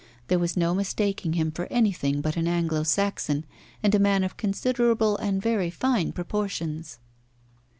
[0.29, 3.45] There was no mistaking him for anything but an Anglo Saxon,
[3.83, 6.97] and a man of considerable and very fine proportions.